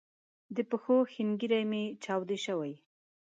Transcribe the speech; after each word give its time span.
د 0.55 0.57
پښو 0.69 0.97
ښنګري 1.13 1.61
می 1.71 1.83
چاودی 2.03 2.37
شوي 2.45 2.73